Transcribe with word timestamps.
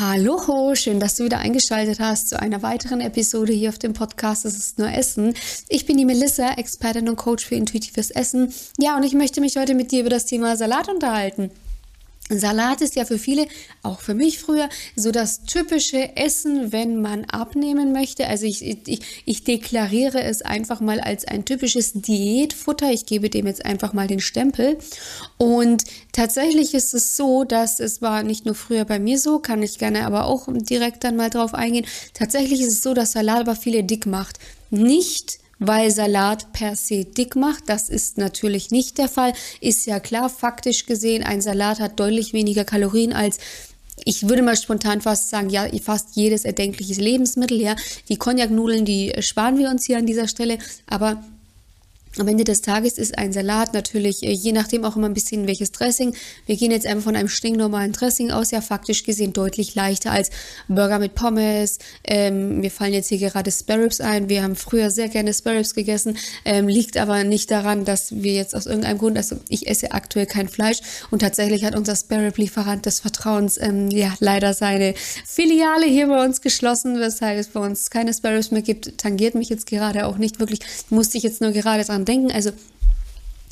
Hallo, 0.00 0.74
schön, 0.74 1.00
dass 1.00 1.16
du 1.16 1.24
wieder 1.24 1.40
eingeschaltet 1.40 2.00
hast 2.00 2.30
zu 2.30 2.40
einer 2.40 2.62
weiteren 2.62 3.02
Episode 3.02 3.52
hier 3.52 3.68
auf 3.68 3.78
dem 3.78 3.92
Podcast 3.92 4.46
Es 4.46 4.56
ist 4.56 4.78
nur 4.78 4.90
Essen. 4.90 5.34
Ich 5.68 5.84
bin 5.84 5.98
die 5.98 6.06
Melissa, 6.06 6.54
Expertin 6.54 7.10
und 7.10 7.16
Coach 7.16 7.44
für 7.44 7.56
intuitives 7.56 8.10
Essen. 8.10 8.54
Ja, 8.78 8.96
und 8.96 9.02
ich 9.02 9.12
möchte 9.12 9.42
mich 9.42 9.58
heute 9.58 9.74
mit 9.74 9.92
dir 9.92 10.00
über 10.00 10.08
das 10.08 10.24
Thema 10.24 10.56
Salat 10.56 10.88
unterhalten. 10.88 11.50
Salat 12.30 12.80
ist 12.80 12.96
ja 12.96 13.04
für 13.04 13.18
viele, 13.18 13.46
auch 13.82 14.00
für 14.00 14.14
mich 14.14 14.38
früher, 14.38 14.68
so 14.96 15.10
das 15.10 15.44
typische 15.44 16.16
Essen, 16.16 16.72
wenn 16.72 17.02
man 17.02 17.24
abnehmen 17.24 17.92
möchte. 17.92 18.26
Also 18.26 18.46
ich, 18.46 18.64
ich, 18.64 19.00
ich 19.24 19.44
deklariere 19.44 20.22
es 20.22 20.42
einfach 20.42 20.80
mal 20.80 21.00
als 21.00 21.24
ein 21.26 21.44
typisches 21.44 21.92
Diätfutter. 21.94 22.90
Ich 22.90 23.06
gebe 23.06 23.28
dem 23.28 23.46
jetzt 23.46 23.64
einfach 23.66 23.92
mal 23.92 24.06
den 24.06 24.20
Stempel. 24.20 24.78
Und 25.36 25.84
tatsächlich 26.12 26.74
ist 26.74 26.94
es 26.94 27.16
so, 27.16 27.44
dass 27.44 27.80
es 27.80 28.00
war 28.02 28.22
nicht 28.22 28.46
nur 28.46 28.54
früher 28.54 28.84
bei 28.84 28.98
mir 28.98 29.18
so, 29.18 29.38
kann 29.38 29.62
ich 29.62 29.78
gerne 29.78 30.06
aber 30.06 30.26
auch 30.26 30.46
direkt 30.48 31.04
dann 31.04 31.16
mal 31.16 31.30
drauf 31.30 31.54
eingehen. 31.54 31.86
Tatsächlich 32.14 32.60
ist 32.60 32.72
es 32.72 32.82
so, 32.82 32.94
dass 32.94 33.12
Salat 33.12 33.40
aber 33.40 33.56
viele 33.56 33.84
dick 33.84 34.06
macht. 34.06 34.38
Nicht 34.70 35.41
weil 35.66 35.90
Salat 35.90 36.52
per 36.52 36.76
se 36.76 37.04
dick 37.04 37.36
macht. 37.36 37.68
Das 37.68 37.88
ist 37.88 38.18
natürlich 38.18 38.70
nicht 38.70 38.98
der 38.98 39.08
Fall. 39.08 39.32
Ist 39.60 39.86
ja 39.86 40.00
klar, 40.00 40.28
faktisch 40.28 40.86
gesehen, 40.86 41.22
ein 41.22 41.40
Salat 41.40 41.80
hat 41.80 41.98
deutlich 41.98 42.32
weniger 42.32 42.64
Kalorien 42.64 43.12
als 43.12 43.38
ich 44.04 44.28
würde 44.28 44.42
mal 44.42 44.56
spontan 44.56 45.00
fast 45.00 45.30
sagen, 45.30 45.50
ja, 45.50 45.66
fast 45.80 46.16
jedes 46.16 46.44
erdenkliche 46.44 47.00
Lebensmittel, 47.00 47.60
ja. 47.60 47.76
Die 48.08 48.16
Cognac-Nudeln, 48.16 48.84
die 48.84 49.12
sparen 49.20 49.58
wir 49.58 49.70
uns 49.70 49.84
hier 49.84 49.98
an 49.98 50.06
dieser 50.06 50.28
Stelle, 50.28 50.58
aber 50.86 51.22
am 52.18 52.28
Ende 52.28 52.44
des 52.44 52.60
Tages 52.60 52.98
ist 52.98 53.16
ein 53.16 53.32
Salat 53.32 53.72
natürlich, 53.72 54.22
äh, 54.22 54.32
je 54.32 54.52
nachdem 54.52 54.84
auch 54.84 54.96
immer 54.96 55.08
ein 55.08 55.14
bisschen 55.14 55.46
welches 55.46 55.72
Dressing. 55.72 56.14
Wir 56.46 56.56
gehen 56.56 56.70
jetzt 56.70 56.86
einfach 56.86 57.04
von 57.04 57.16
einem 57.16 57.28
stinknormalen 57.28 57.92
Dressing 57.92 58.30
aus, 58.30 58.50
ja 58.50 58.60
faktisch 58.60 59.04
gesehen 59.04 59.32
deutlich 59.32 59.74
leichter 59.74 60.12
als 60.12 60.30
Burger 60.68 60.98
mit 60.98 61.14
Pommes. 61.14 61.78
Ähm, 62.04 62.60
mir 62.60 62.70
fallen 62.70 62.92
jetzt 62.92 63.08
hier 63.08 63.18
gerade 63.18 63.50
Sparrows 63.50 64.00
ein. 64.00 64.28
Wir 64.28 64.42
haben 64.42 64.56
früher 64.56 64.90
sehr 64.90 65.08
gerne 65.08 65.32
Sparrows 65.32 65.74
gegessen, 65.74 66.18
ähm, 66.44 66.68
liegt 66.68 66.98
aber 66.98 67.24
nicht 67.24 67.50
daran, 67.50 67.84
dass 67.84 68.22
wir 68.22 68.34
jetzt 68.34 68.54
aus 68.54 68.66
irgendeinem 68.66 68.98
Grund, 68.98 69.16
also 69.16 69.36
ich 69.48 69.66
esse 69.66 69.92
aktuell 69.92 70.26
kein 70.26 70.48
Fleisch 70.48 70.80
und 71.10 71.20
tatsächlich 71.20 71.64
hat 71.64 71.74
unser 71.74 71.96
Sparrow-Lieferant 71.96 72.84
des 72.84 73.00
Vertrauens 73.00 73.58
ähm, 73.58 73.90
ja 73.90 74.12
leider 74.20 74.52
seine 74.52 74.94
Filiale 75.26 75.86
hier 75.86 76.08
bei 76.08 76.22
uns 76.22 76.42
geschlossen, 76.42 77.00
weshalb 77.00 77.38
es 77.38 77.48
bei 77.48 77.60
uns 77.60 77.88
keine 77.88 78.12
Sparrows 78.12 78.50
mehr 78.50 78.62
gibt. 78.62 78.98
Tangiert 78.98 79.34
mich 79.34 79.48
jetzt 79.48 79.66
gerade 79.66 80.06
auch 80.06 80.18
nicht 80.18 80.40
wirklich, 80.40 80.60
musste 80.90 81.16
ich 81.16 81.24
jetzt 81.24 81.40
nur 81.40 81.52
gerade 81.52 81.84
dran 81.84 82.01
dran 82.04 82.22
denken. 82.22 82.32
Also 82.32 82.52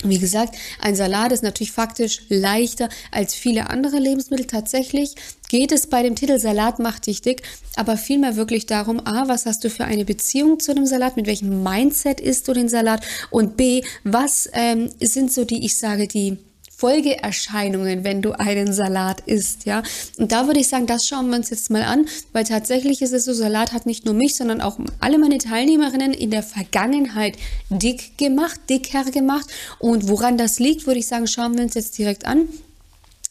wie 0.02 0.18
gesagt, 0.18 0.56
ein 0.80 0.96
Salat 0.96 1.30
ist 1.30 1.42
natürlich 1.42 1.72
faktisch 1.72 2.22
leichter 2.30 2.88
als 3.10 3.34
viele 3.34 3.68
andere 3.68 3.98
Lebensmittel. 3.98 4.46
Tatsächlich 4.46 5.14
geht 5.50 5.72
es 5.72 5.88
bei 5.88 6.02
dem 6.02 6.14
Titel 6.14 6.38
Salat 6.38 6.78
macht 6.78 7.06
dich 7.06 7.20
dick, 7.20 7.42
aber 7.76 7.98
vielmehr 7.98 8.36
wirklich 8.36 8.64
darum, 8.64 9.06
a, 9.06 9.28
was 9.28 9.44
hast 9.44 9.62
du 9.62 9.68
für 9.68 9.84
eine 9.84 10.06
Beziehung 10.06 10.58
zu 10.58 10.74
dem 10.74 10.86
Salat, 10.86 11.16
mit 11.16 11.26
welchem 11.26 11.62
Mindset 11.62 12.18
isst 12.18 12.48
du 12.48 12.54
den 12.54 12.70
Salat 12.70 13.02
und 13.30 13.58
b, 13.58 13.82
was 14.02 14.48
ähm, 14.54 14.90
sind 15.00 15.32
so 15.32 15.44
die, 15.44 15.66
ich 15.66 15.76
sage, 15.76 16.08
die 16.08 16.38
Folgeerscheinungen, 16.80 18.04
wenn 18.04 18.22
du 18.22 18.32
einen 18.32 18.72
Salat 18.72 19.20
isst, 19.26 19.66
ja. 19.66 19.82
Und 20.16 20.32
da 20.32 20.46
würde 20.46 20.60
ich 20.60 20.68
sagen, 20.68 20.86
das 20.86 21.06
schauen 21.06 21.28
wir 21.28 21.36
uns 21.36 21.50
jetzt 21.50 21.70
mal 21.70 21.82
an, 21.82 22.06
weil 22.32 22.44
tatsächlich 22.44 23.02
ist 23.02 23.12
es 23.12 23.26
so, 23.26 23.34
Salat 23.34 23.74
hat 23.74 23.84
nicht 23.84 24.06
nur 24.06 24.14
mich, 24.14 24.34
sondern 24.34 24.62
auch 24.62 24.78
alle 24.98 25.18
meine 25.18 25.36
Teilnehmerinnen 25.36 26.14
in 26.14 26.30
der 26.30 26.42
Vergangenheit 26.42 27.36
dick 27.68 28.16
gemacht, 28.16 28.58
dicker 28.70 29.04
gemacht. 29.04 29.46
Und 29.78 30.08
woran 30.08 30.38
das 30.38 30.58
liegt, 30.58 30.86
würde 30.86 31.00
ich 31.00 31.06
sagen, 31.06 31.26
schauen 31.26 31.54
wir 31.54 31.64
uns 31.64 31.74
jetzt 31.74 31.98
direkt 31.98 32.24
an. 32.24 32.48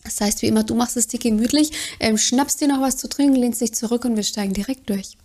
Das 0.03 0.21
heißt, 0.21 0.43
wie 0.43 0.47
immer, 0.47 0.63
du 0.63 0.75
machst 0.75 0.95
es 0.95 1.07
dir 1.07 1.19
gemütlich, 1.19 1.71
ähm, 1.99 2.19
schnappst 2.19 2.61
dir 2.61 2.67
noch 2.67 2.81
was 2.81 2.97
zu 2.97 3.09
trinken, 3.09 3.35
lehnst 3.35 3.61
dich 3.61 3.73
zurück 3.73 4.05
und 4.05 4.15
wir 4.15 4.23
steigen 4.23 4.53
direkt 4.53 4.87
durch. 4.87 5.17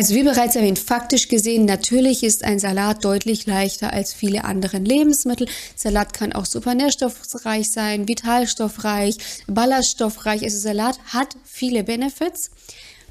Also 0.00 0.14
wie 0.14 0.22
bereits 0.22 0.56
erwähnt, 0.56 0.78
faktisch 0.78 1.28
gesehen, 1.28 1.66
natürlich 1.66 2.22
ist 2.22 2.42
ein 2.42 2.58
Salat 2.58 3.04
deutlich 3.04 3.44
leichter 3.44 3.92
als 3.92 4.14
viele 4.14 4.44
andere 4.44 4.78
Lebensmittel. 4.78 5.46
Salat 5.76 6.14
kann 6.14 6.32
auch 6.32 6.46
super 6.46 6.74
nährstoffreich 6.74 7.70
sein, 7.70 8.08
vitalstoffreich, 8.08 9.18
ballaststoffreich. 9.46 10.42
Also 10.42 10.56
Salat 10.56 10.98
hat 11.12 11.36
viele 11.44 11.84
Benefits, 11.84 12.50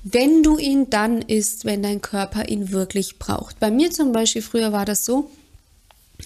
wenn 0.02 0.42
du 0.42 0.58
ihn 0.58 0.90
dann 0.90 1.22
isst, 1.22 1.64
wenn 1.64 1.84
dein 1.84 2.02
Körper 2.02 2.50
ihn 2.50 2.72
wirklich 2.72 3.20
braucht. 3.20 3.60
Bei 3.60 3.70
mir 3.70 3.92
zum 3.92 4.12
Beispiel 4.12 4.42
früher 4.42 4.72
war 4.72 4.86
das 4.86 5.06
so, 5.06 5.30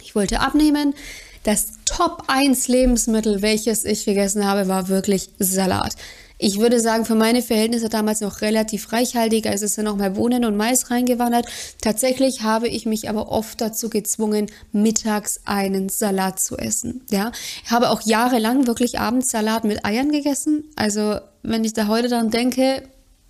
ich 0.02 0.16
wollte 0.16 0.40
abnehmen. 0.40 0.94
Das 1.44 1.74
Top 1.84 2.24
1 2.28 2.70
Lebensmittel, 2.70 3.42
welches 3.42 3.84
ich 3.84 4.06
gegessen 4.06 4.48
habe, 4.48 4.70
war 4.70 4.88
wirklich 4.88 5.28
Salat. 5.40 5.98
Ich 6.44 6.60
würde 6.60 6.82
sagen, 6.82 7.06
für 7.06 7.16
meine 7.16 7.42
Verhältnisse 7.42 7.88
damals 7.88 8.20
noch 8.20 8.42
relativ 8.42 8.92
reichhaltig, 8.92 9.48
als 9.48 9.62
es 9.62 9.78
noch 9.78 9.96
mal 9.96 10.12
Bohnen 10.12 10.44
und 10.44 10.58
Mais 10.58 10.92
reingewandert. 10.92 11.46
Tatsächlich 11.80 12.42
habe 12.42 12.68
ich 12.68 12.86
mich 12.86 13.08
aber 13.08 13.32
oft 13.32 13.62
dazu 13.62 13.90
gezwungen, 13.90 14.48
mittags 14.74 15.40
einen 15.46 15.88
Salat 15.88 16.42
zu 16.42 16.58
essen. 16.58 17.06
Ja, 17.10 17.32
ich 17.64 17.72
habe 17.72 17.90
auch 17.90 18.02
jahrelang 18.02 18.68
wirklich 18.68 19.00
abends 19.00 19.32
Salat 19.32 19.64
mit 19.64 19.86
Eiern 19.86 20.12
gegessen. 20.12 20.66
Also, 20.76 21.18
wenn 21.44 21.64
ich 21.64 21.72
da 21.72 21.88
heute 21.88 22.10
dran 22.10 22.30
denke, 22.30 22.84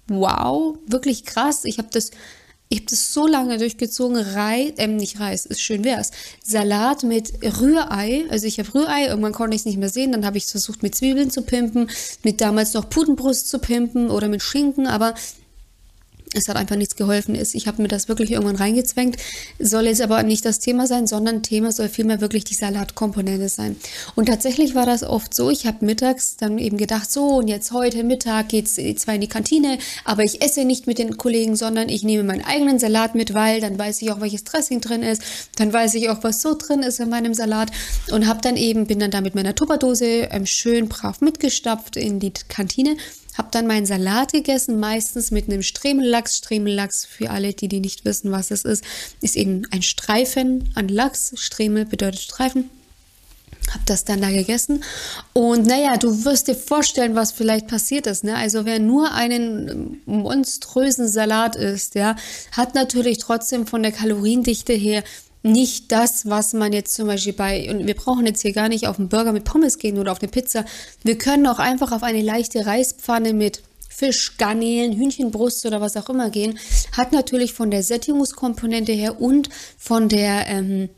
wow, 0.08 0.76
wirklich 0.88 1.24
krass. 1.24 1.66
Ich 1.66 1.78
habe 1.78 1.90
das 1.92 2.10
ich 2.70 2.80
habe 2.80 2.90
das 2.90 3.14
so 3.14 3.28
lange 3.28 3.58
durchgezogen, 3.60 4.18
Reis, 4.18 4.74
ähm, 4.78 4.96
nicht 4.96 5.20
Reis, 5.20 5.46
ist 5.46 5.62
schön 5.62 5.84
wär's. 5.84 6.12
Salat 6.44 7.04
mit 7.04 7.34
Rührei. 7.62 8.26
Also 8.30 8.48
ich 8.48 8.58
habe 8.58 8.74
Rührei, 8.74 9.08
irgendwann 9.08 9.34
konnte 9.34 9.56
ich 9.56 9.62
es 9.62 9.66
nicht 9.66 9.78
mehr 9.78 9.90
sehen. 9.90 10.12
Dann 10.12 10.26
habe 10.26 10.38
ich 10.38 10.48
versucht, 10.48 10.82
mit 10.82 10.96
Zwiebeln 10.96 11.30
zu 11.30 11.44
pimpen, 11.44 11.90
mit 12.24 12.42
damals 12.42 12.74
noch 12.74 12.90
Pudenbrust 12.90 13.48
zu 13.48 13.60
pimpen 13.60 14.10
oder 14.10 14.28
mit 14.28 14.42
Schinken. 14.42 14.88
Aber 14.88 15.14
es 16.34 16.48
hat 16.48 16.56
einfach 16.56 16.76
nichts 16.76 16.96
geholfen. 16.96 17.36
Ich 17.36 17.68
habe 17.68 17.82
mir 17.82 17.88
das 17.88 18.08
wirklich 18.08 18.32
irgendwann 18.32 18.56
reingezwängt. 18.56 19.18
Soll 19.60 19.86
jetzt 19.86 20.02
aber 20.02 20.24
nicht 20.24 20.46
das 20.46 20.60
Thema 20.60 20.88
sein, 20.88 21.08
sondern 21.08 21.44
Thema 21.44 21.72
soll 21.72 21.90
vielmehr 21.90 22.22
wirklich 22.22 22.44
die 22.44 22.54
Salatkomponente 22.54 23.50
sein. 23.50 23.76
Und 24.16 24.28
tatsächlich 24.28 24.76
war 24.76 24.86
das 24.86 25.04
oft 25.04 25.34
so. 25.34 25.50
Ich 25.50 25.66
habe 25.66 25.86
mittags 25.86 26.38
dann 26.38 26.58
eben 26.58 26.78
gedacht, 26.78 27.12
so 27.12 27.38
und 27.38 27.48
jetzt 27.48 27.72
heute 27.72 28.04
Mittag 28.04 28.50
geht's 28.50 28.76
zwar 28.76 29.16
in 29.16 29.22
die 29.22 29.28
Kantine, 29.28 29.78
aber 30.06 30.24
ich 30.24 30.42
esse 30.42 30.66
nicht 30.66 30.88
mit 30.88 30.98
den 30.98 31.18
Kollegen, 31.18 31.56
sondern 31.56 31.90
ich 31.90 32.04
nehme 32.04 32.24
meinen 32.24 32.44
eigenen 32.44 32.80
Salat 32.80 33.16
mit, 33.16 33.34
weil 33.34 33.62
dann 33.62 33.78
weiß 33.78 34.02
ich 34.02 34.12
auch, 34.12 34.22
welches 34.22 34.44
Dressing 34.44 34.82
drin 34.82 35.04
ist. 35.04 35.22
Dann 35.58 35.72
weiß 35.72 35.94
ich 35.96 36.10
auch, 36.10 36.24
was 36.24 36.42
so 36.42 36.56
drin 36.56 36.84
ist 36.84 37.00
in 37.00 37.10
meinem 37.10 37.34
Salat 37.34 37.72
und 38.12 38.28
habe 38.28 38.42
dann 38.42 38.58
eben 38.58 38.88
bin 38.88 39.00
dann 39.00 39.12
da 39.12 39.22
mit 39.22 39.36
meiner 39.36 39.56
Tupperdose 39.56 40.06
ähm, 40.06 40.46
schön 40.46 40.90
brav 40.90 41.22
mitgestapft 41.22 41.96
in 41.96 42.20
die 42.20 42.34
Kantine 42.48 42.96
habe 43.38 43.50
dann 43.52 43.68
meinen 43.68 43.86
Salat 43.86 44.32
gegessen, 44.32 44.80
meistens 44.80 45.32
mit 45.32 45.50
einem 45.50 45.64
Stremellachs. 45.64 46.38
Stremellachs, 46.38 47.06
für 47.06 47.30
alle, 47.30 47.54
die, 47.54 47.68
die 47.68 47.80
nicht 47.80 48.06
wissen, 48.06 48.32
was 48.32 48.52
es 48.52 48.64
ist, 48.64 48.84
ist 49.22 49.36
eben 49.36 49.64
ein 49.72 49.82
Streifen 49.82 50.70
an 50.76 50.88
Lachs. 50.88 51.34
Stremel 51.36 51.86
bedeutet 51.86 52.22
Streifen. 52.22 52.70
Hab 53.74 53.86
das 53.86 54.04
dann 54.04 54.22
da 54.22 54.30
gegessen. 54.30 54.84
Und 55.32 55.66
naja, 55.66 55.98
du 55.98 56.26
wirst 56.26 56.48
dir 56.48 56.56
vorstellen, 56.56 57.16
was 57.16 57.32
vielleicht 57.32 57.68
passiert 57.68 58.08
ist. 58.08 58.24
Ne? 58.24 58.36
Also 58.36 58.66
wer 58.66 58.80
nur 58.80 59.14
einen 59.14 60.02
monströsen 60.06 61.08
Salat 61.08 61.56
isst, 61.56 61.96
ja, 61.96 62.16
hat 62.52 62.76
natürlich 62.76 63.20
trotzdem 63.20 63.66
von 63.66 63.82
der 63.82 63.94
Kaloriendichte 63.94 64.74
her 64.74 65.04
nicht 65.44 65.92
das, 65.92 66.30
was 66.30 66.54
man 66.54 66.74
jetzt 66.74 66.96
zum 66.96 67.08
Beispiel 67.08 67.34
bei, 67.34 67.70
und 67.70 67.86
wir 67.86 67.96
brauchen 67.96 68.26
jetzt 68.26 68.42
hier 68.42 68.54
gar 68.54 68.70
nicht 68.70 68.88
auf 68.88 68.98
einen 68.98 69.10
Burger 69.10 69.34
mit 69.34 69.44
Pommes 69.44 69.78
gehen 69.78 70.00
oder 70.00 70.12
auf 70.12 70.22
eine 70.22 70.32
Pizza. 70.32 70.66
Wir 71.04 71.18
können 71.18 71.46
auch 71.48 71.60
einfach 71.60 71.92
auf 71.92 72.02
eine 72.02 72.22
leichte 72.22 72.66
Reispfanne 72.66 73.34
mit 73.34 73.62
Fisch, 73.90 74.38
Garnelen, 74.38 74.94
Hühnchenbrust 74.94 75.66
oder 75.66 75.82
was 75.82 75.98
auch 75.98 76.10
immer 76.10 76.30
gehen. 76.30 76.58
Hat 76.98 77.12
natürlich 77.12 77.54
von 77.54 77.70
der 77.70 77.84
Sättigungskomponente 77.84 78.92
her 78.92 79.22
und 79.22 79.50
von 79.78 80.10
der, 80.10 80.48
ähm, 80.48 80.90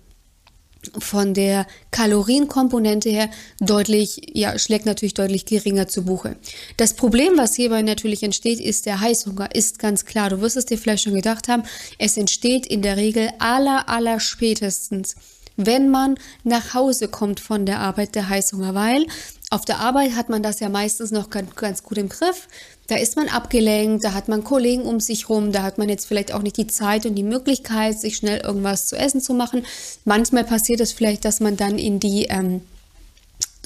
von 0.97 1.33
der 1.33 1.67
Kalorienkomponente 1.91 3.09
her 3.09 3.29
deutlich, 3.59 4.31
ja, 4.33 4.57
schlägt 4.57 4.85
natürlich 4.85 5.13
deutlich 5.13 5.45
geringer 5.45 5.87
zu 5.87 6.03
Buche. 6.03 6.35
Das 6.77 6.93
Problem, 6.93 7.37
was 7.37 7.55
hierbei 7.55 7.81
natürlich 7.81 8.23
entsteht, 8.23 8.59
ist 8.59 8.85
der 8.85 8.99
Heißhunger, 8.99 9.53
ist 9.55 9.79
ganz 9.79 10.05
klar. 10.05 10.29
Du 10.29 10.41
wirst 10.41 10.57
es 10.57 10.65
dir 10.65 10.77
vielleicht 10.77 11.03
schon 11.03 11.15
gedacht 11.15 11.47
haben. 11.47 11.63
Es 11.97 12.17
entsteht 12.17 12.65
in 12.65 12.81
der 12.81 12.97
Regel 12.97 13.29
aller, 13.39 13.89
aller 13.89 14.19
spätestens, 14.19 15.15
wenn 15.57 15.89
man 15.89 16.15
nach 16.43 16.73
Hause 16.73 17.07
kommt 17.07 17.39
von 17.39 17.65
der 17.65 17.79
Arbeit, 17.79 18.15
der 18.15 18.29
Heißhunger, 18.29 18.73
weil 18.75 19.05
auf 19.51 19.65
der 19.65 19.79
Arbeit 19.79 20.15
hat 20.15 20.29
man 20.29 20.43
das 20.43 20.59
ja 20.59 20.69
meistens 20.69 21.11
noch 21.11 21.29
ganz, 21.29 21.83
gut 21.83 21.97
im 21.97 22.09
Griff. 22.09 22.47
Da 22.87 22.95
ist 22.97 23.15
man 23.15 23.29
abgelenkt, 23.29 24.03
da 24.03 24.13
hat 24.13 24.27
man 24.27 24.43
Kollegen 24.43 24.83
um 24.83 24.99
sich 24.99 25.29
rum, 25.29 25.51
da 25.51 25.63
hat 25.63 25.77
man 25.77 25.89
jetzt 25.89 26.05
vielleicht 26.05 26.33
auch 26.33 26.41
nicht 26.41 26.57
die 26.57 26.67
Zeit 26.67 27.05
und 27.05 27.15
die 27.15 27.23
Möglichkeit, 27.23 27.99
sich 27.99 28.17
schnell 28.17 28.39
irgendwas 28.39 28.87
zu 28.87 28.95
essen 28.95 29.21
zu 29.21 29.33
machen. 29.33 29.65
Manchmal 30.03 30.43
passiert 30.43 30.81
es 30.81 30.91
vielleicht, 30.91 31.25
dass 31.25 31.39
man 31.39 31.57
dann 31.57 31.77
in 31.77 31.99
die 31.99 32.25
ähm, 32.25 32.61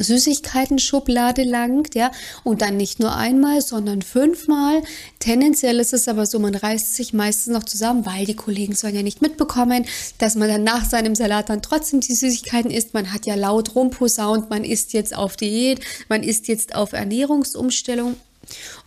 Süßigkeiten-Schublade 0.04 1.44
langt, 1.44 1.96
ja, 1.96 2.12
und 2.44 2.62
dann 2.62 2.78
nicht 2.78 3.00
nur 3.00 3.16
einmal, 3.16 3.62
sondern 3.62 4.01
fünfmal. 4.01 4.81
Tendenziell 5.19 5.80
ist 5.80 5.94
es 5.94 6.07
aber 6.07 6.25
so, 6.25 6.40
man 6.40 6.56
reißt 6.56 6.96
sich 6.96 7.13
meistens 7.13 7.54
noch 7.54 7.63
zusammen, 7.63 8.06
weil 8.06 8.25
die 8.25 8.36
Kollegen 8.36 8.75
sollen 8.75 8.96
ja 8.96 9.04
nicht 9.04 9.22
mitbekommen, 9.22 9.86
dass 10.18 10.36
man 10.36 10.48
dann 10.48 10.63
nach 10.63 10.90
seinem 10.90 11.16
Salat 11.16 11.50
dann 11.50 11.62
trotzdem 11.62 12.00
die 12.00 12.16
Süßigkeiten 12.16 12.72
isst. 12.72 12.94
Man 12.94 13.13
hat 13.13 13.25
ja 13.25 13.36
laut 13.36 13.75
rumposaunt, 13.75 14.50
man 14.50 14.63
isst 14.63 14.94
jetzt 14.94 15.16
auf 15.16 15.38
Diät, 15.38 15.81
man 16.07 16.24
isst 16.24 16.48
jetzt 16.48 16.75
auf 16.75 16.94
Ernährungsumstellung 16.94 18.16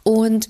und 0.03 0.49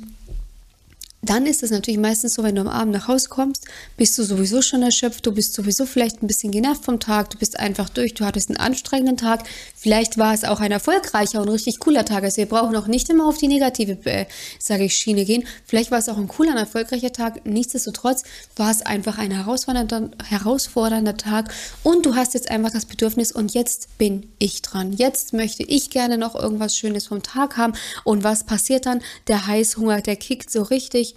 dann 1.25 1.47
ist 1.47 1.63
es 1.63 1.71
natürlich 1.71 2.01
meistens 2.01 2.35
so, 2.35 2.43
wenn 2.43 2.57
du 2.57 2.63
am 2.63 2.69
Abend 2.69 2.93
nach 2.93 3.07
Hause 3.07 3.29
kommst, 3.29 3.67
bist 3.97 4.19
du 4.19 4.25
sowieso 4.25 4.61
schon 4.61 4.83
erschöpft, 4.83 5.25
du 5.25 5.31
bist 5.31 5.55
sowieso 5.55 5.87
vielleicht 5.87 6.21
ein 6.21 6.27
bisschen 6.27 6.51
genervt 6.51 6.85
vom 6.85 6.99
Tag, 6.99 7.31
du 7.31 7.39
bist 7.39 7.61
einfach 7.61 7.89
durch, 7.89 8.15
du 8.15 8.25
hattest 8.25 8.51
einen 8.51 8.57
anstrengenden 8.57 9.17
Tag, 9.17 9.45
vielleicht 9.77 10.19
war 10.19 10.35
es 10.35 10.43
auch 10.43 10.59
ein 10.59 10.73
erfolgreicher 10.73 11.41
und 11.41 11.49
richtig 11.49 11.79
cooler 11.79 12.05
Tag. 12.05 12.25
Also 12.25 12.39
wir 12.39 12.47
brauchen 12.47 12.75
auch 12.75 12.89
nicht 12.89 13.09
immer 13.09 13.29
auf 13.29 13.39
die 13.39 13.47
negative, 13.47 13.99
äh, 14.05 14.27
sage 14.59 14.85
ich, 14.85 14.97
Schiene 14.97 15.25
gehen. 15.25 15.45
Vielleicht 15.65 15.93
war 15.93 15.99
es 16.01 16.09
auch 16.09 16.17
ein 16.17 16.27
cooler, 16.27 16.53
ein 16.53 16.59
erfolgreicher 16.59 17.13
Tag. 17.13 17.47
Nichtsdestotrotz 17.47 18.25
war 18.57 18.73
es 18.73 18.83
einfach 18.83 19.19
ein 19.19 19.31
herausfordernder, 19.31 20.11
herausfordernder 20.29 21.17
Tag 21.17 21.55
und 21.85 22.05
du 22.05 22.17
hast 22.17 22.35
jetzt 22.35 22.51
einfach 22.51 22.73
das 22.73 22.87
Bedürfnis 22.87 23.31
und 23.31 23.55
jetzt 23.55 23.97
bin 23.97 24.33
ich 24.39 24.61
dran. 24.63 24.93
Jetzt 24.93 25.33
möchte 25.35 25.63
ich 25.63 25.91
gerne 25.91 26.19
noch 26.19 26.35
irgendwas 26.35 26.77
Schönes 26.77 27.07
vom 27.07 27.23
Tag 27.23 27.57
haben 27.57 27.75
und 28.03 28.25
was 28.25 28.43
passiert 28.43 28.87
dann? 28.87 29.03
Der 29.29 29.47
Heißhunger, 29.47 30.01
der 30.01 30.17
kickt 30.17 30.51
so 30.51 30.63
richtig 30.63 31.12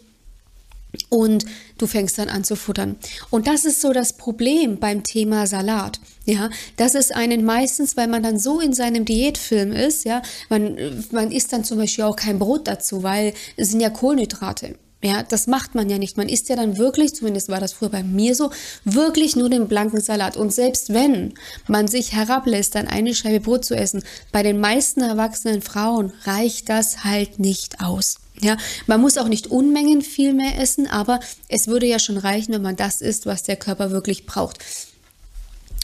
und 1.10 1.46
du 1.78 1.88
fängst 1.88 2.18
dann 2.18 2.30
an 2.30 2.44
zu 2.44 2.56
futtern. 2.56 2.96
Und 3.30 3.48
das 3.48 3.66
ist 3.66 3.82
so 3.82 3.94
das 3.94 4.14
Problem 4.14 4.80
beim 4.80 5.04
Thema 5.04 5.48
Salat. 5.48 6.00
Ja, 6.26 6.50
das 6.78 6.96
ist 6.96 7.16
einen 7.16 7.46
meistens, 7.46 7.98
weil 7.98 8.08
man 8.08 8.24
dann 8.24 8.40
so 8.40 8.60
in 8.60 8.74
seinem 8.74 9.06
Diätfilm 9.06 9.72
ist, 9.72 10.06
ja, 10.06 10.22
man, 10.50 10.78
man 11.12 11.32
isst 11.32 11.54
dann 11.54 11.64
zum 11.64 11.78
Beispiel 11.78 12.06
auch 12.06 12.16
kein 12.16 12.40
Brot 12.40 12.68
dazu, 12.68 13.04
weil 13.04 13.34
es 13.58 13.72
sind 13.72 13.80
ja 13.80 13.90
Kohlenhydrate. 13.90 14.76
Ja, 15.06 15.22
das 15.22 15.46
macht 15.46 15.76
man 15.76 15.88
ja 15.88 16.00
nicht. 16.00 16.18
Man 16.18 16.30
isst 16.30 16.50
ja 16.50 16.56
dann 16.56 16.80
wirklich, 16.80 17.14
zumindest 17.14 17.50
war 17.50 17.60
das 17.60 17.74
früher 17.74 17.90
bei 17.90 18.02
mir 18.02 18.34
so, 18.34 18.50
wirklich 18.86 19.36
nur 19.36 19.50
den 19.50 19.68
blanken 19.68 20.02
Salat. 20.02 20.36
Und 20.36 20.52
selbst 20.52 20.94
wenn 20.94 21.36
man 21.68 21.88
sich 21.88 22.14
herablässt, 22.14 22.74
dann 22.74 22.88
eine 22.88 23.14
Scheibe 23.14 23.42
Brot 23.42 23.66
zu 23.66 23.76
essen, 23.76 24.04
bei 24.32 24.42
den 24.42 24.60
meisten 24.60 25.02
erwachsenen 25.02 25.62
Frauen 25.62 26.12
reicht 26.24 26.70
das 26.70 27.04
halt 27.04 27.38
nicht 27.38 27.82
aus. 27.84 28.18
Ja, 28.42 28.58
man 28.88 29.02
muss 29.02 29.18
auch 29.18 29.28
nicht 29.28 29.48
Unmengen 29.48 30.02
viel 30.02 30.34
mehr 30.34 30.60
essen, 30.60 30.88
aber 30.88 31.20
es 31.48 31.68
würde 31.68 31.86
ja 31.86 32.00
schon 32.00 32.18
reichen, 32.18 32.54
wenn 32.54 32.62
man 32.62 32.76
das 32.76 33.02
isst, 33.02 33.26
was 33.26 33.44
der 33.44 33.56
Körper 33.56 33.92
wirklich 33.92 34.26
braucht. 34.26 34.60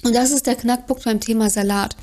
Und 0.04 0.16
das 0.16 0.32
ist 0.32 0.48
der 0.48 0.56
Knackpunkt 0.56 1.04
beim 1.04 1.20
Thema 1.20 1.50
Salat. 1.50 1.96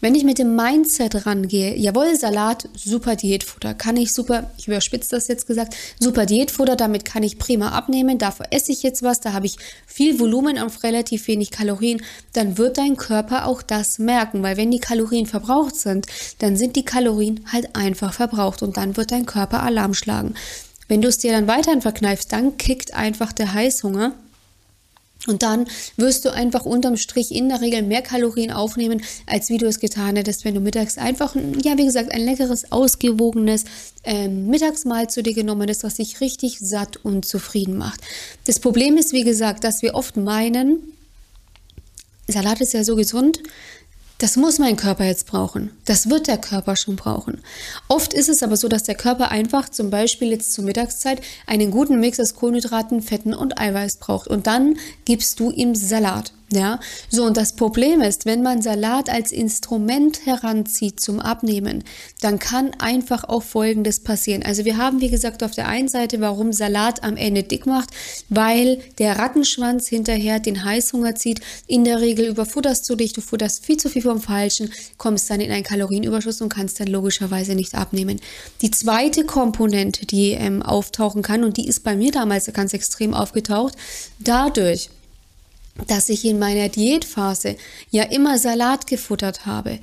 Wenn 0.00 0.14
ich 0.14 0.24
mit 0.24 0.38
dem 0.38 0.54
Mindset 0.54 1.26
rangehe, 1.26 1.74
jawohl, 1.74 2.16
Salat, 2.16 2.68
super 2.74 3.16
Diätfutter, 3.16 3.72
kann 3.72 3.96
ich 3.96 4.12
super, 4.12 4.50
ich 4.58 4.68
überspitze 4.68 5.16
das 5.16 5.26
jetzt 5.26 5.46
gesagt, 5.46 5.74
super 5.98 6.26
Diätfutter, 6.26 6.76
damit 6.76 7.06
kann 7.06 7.22
ich 7.22 7.38
prima 7.38 7.70
abnehmen, 7.70 8.18
dafür 8.18 8.46
esse 8.50 8.72
ich 8.72 8.82
jetzt 8.82 9.02
was, 9.02 9.20
da 9.20 9.32
habe 9.32 9.46
ich 9.46 9.56
viel 9.86 10.20
Volumen 10.20 10.58
auf 10.58 10.82
relativ 10.82 11.26
wenig 11.28 11.50
Kalorien, 11.50 12.02
dann 12.34 12.58
wird 12.58 12.76
dein 12.76 12.96
Körper 12.96 13.46
auch 13.46 13.62
das 13.62 13.98
merken, 13.98 14.42
weil 14.42 14.58
wenn 14.58 14.70
die 14.70 14.80
Kalorien 14.80 15.26
verbraucht 15.26 15.76
sind, 15.76 16.06
dann 16.40 16.56
sind 16.56 16.76
die 16.76 16.84
Kalorien 16.84 17.46
halt 17.50 17.74
einfach 17.74 18.12
verbraucht 18.12 18.62
und 18.62 18.76
dann 18.76 18.96
wird 18.98 19.12
dein 19.12 19.24
Körper 19.24 19.62
Alarm 19.62 19.94
schlagen. 19.94 20.34
Wenn 20.88 21.02
du 21.02 21.08
es 21.08 21.18
dir 21.18 21.32
dann 21.32 21.48
weiterhin 21.48 21.82
verkneifst, 21.82 22.32
dann 22.32 22.58
kickt 22.58 22.94
einfach 22.94 23.32
der 23.32 23.54
Heißhunger 23.54 24.12
und 25.26 25.42
dann 25.42 25.66
wirst 25.96 26.24
du 26.24 26.32
einfach 26.32 26.64
unterm 26.64 26.96
Strich 26.96 27.32
in 27.32 27.48
der 27.48 27.60
Regel 27.60 27.82
mehr 27.82 28.02
Kalorien 28.02 28.50
aufnehmen, 28.50 29.02
als 29.26 29.48
wie 29.48 29.58
du 29.58 29.66
es 29.66 29.80
getan 29.80 30.16
hättest, 30.16 30.44
wenn 30.44 30.54
du 30.54 30.60
mittags 30.60 30.98
einfach, 30.98 31.34
ja, 31.62 31.76
wie 31.76 31.84
gesagt, 31.84 32.12
ein 32.12 32.24
leckeres, 32.24 32.72
ausgewogenes 32.72 33.64
ähm, 34.04 34.48
Mittagsmahl 34.48 35.08
zu 35.08 35.22
dir 35.22 35.34
genommen 35.34 35.62
hättest, 35.62 35.84
was 35.84 35.94
dich 35.94 36.20
richtig 36.20 36.58
satt 36.60 36.96
und 37.04 37.24
zufrieden 37.24 37.76
macht. 37.76 38.00
Das 38.44 38.60
Problem 38.60 38.96
ist, 38.96 39.12
wie 39.12 39.24
gesagt, 39.24 39.64
dass 39.64 39.82
wir 39.82 39.94
oft 39.94 40.16
meinen, 40.16 40.92
Salat 42.28 42.60
ist 42.60 42.74
ja 42.74 42.82
so 42.82 42.96
gesund, 42.96 43.40
das 44.18 44.36
muss 44.36 44.58
mein 44.58 44.76
Körper 44.76 45.04
jetzt 45.04 45.26
brauchen. 45.26 45.70
Das 45.84 46.08
wird 46.08 46.26
der 46.26 46.38
Körper 46.38 46.76
schon 46.76 46.96
brauchen. 46.96 47.42
Oft 47.88 48.14
ist 48.14 48.28
es 48.28 48.42
aber 48.42 48.56
so, 48.56 48.68
dass 48.68 48.84
der 48.84 48.94
Körper 48.94 49.30
einfach 49.30 49.68
zum 49.68 49.90
Beispiel 49.90 50.30
jetzt 50.30 50.54
zur 50.54 50.64
Mittagszeit 50.64 51.20
einen 51.46 51.70
guten 51.70 52.00
Mix 52.00 52.18
aus 52.18 52.34
Kohlenhydraten, 52.34 53.02
Fetten 53.02 53.34
und 53.34 53.60
Eiweiß 53.60 53.96
braucht. 53.96 54.28
Und 54.28 54.46
dann 54.46 54.78
gibst 55.04 55.38
du 55.40 55.50
ihm 55.50 55.74
Salat. 55.74 56.32
Ja, 56.52 56.78
so 57.10 57.24
und 57.24 57.36
das 57.36 57.56
Problem 57.56 58.00
ist, 58.00 58.24
wenn 58.24 58.40
man 58.40 58.62
Salat 58.62 59.10
als 59.10 59.32
Instrument 59.32 60.26
heranzieht 60.26 61.00
zum 61.00 61.18
Abnehmen, 61.18 61.82
dann 62.20 62.38
kann 62.38 62.70
einfach 62.78 63.24
auch 63.24 63.42
Folgendes 63.42 63.98
passieren. 63.98 64.44
Also 64.44 64.64
wir 64.64 64.76
haben, 64.76 65.00
wie 65.00 65.10
gesagt, 65.10 65.42
auf 65.42 65.50
der 65.56 65.66
einen 65.66 65.88
Seite, 65.88 66.20
warum 66.20 66.52
Salat 66.52 67.02
am 67.02 67.16
Ende 67.16 67.42
dick 67.42 67.66
macht, 67.66 67.90
weil 68.28 68.80
der 68.98 69.18
Rattenschwanz 69.18 69.88
hinterher 69.88 70.38
den 70.38 70.64
Heißhunger 70.64 71.16
zieht. 71.16 71.40
In 71.66 71.82
der 71.82 72.00
Regel 72.00 72.26
überfutterst 72.28 72.88
du 72.88 72.94
dich, 72.94 73.12
du 73.12 73.22
futterst 73.22 73.66
viel 73.66 73.76
zu 73.76 73.88
viel 73.88 74.02
vom 74.02 74.20
Falschen, 74.20 74.70
kommst 74.98 75.28
dann 75.28 75.40
in 75.40 75.50
einen 75.50 75.64
Kalorienüberschuss 75.64 76.40
und 76.42 76.48
kannst 76.48 76.78
dann 76.78 76.86
logischerweise 76.86 77.56
nicht 77.56 77.74
abnehmen. 77.74 78.20
Die 78.62 78.70
zweite 78.70 79.24
Komponente, 79.24 80.06
die 80.06 80.30
ähm, 80.30 80.62
auftauchen 80.62 81.22
kann, 81.22 81.42
und 81.42 81.56
die 81.56 81.66
ist 81.66 81.82
bei 81.82 81.96
mir 81.96 82.12
damals 82.12 82.52
ganz 82.52 82.72
extrem 82.72 83.14
aufgetaucht, 83.14 83.74
dadurch, 84.20 84.90
dass 85.86 86.08
ich 86.08 86.24
in 86.24 86.38
meiner 86.38 86.68
Diätphase 86.68 87.56
ja 87.90 88.04
immer 88.04 88.38
Salat 88.38 88.86
gefuttert 88.86 89.46
habe. 89.46 89.78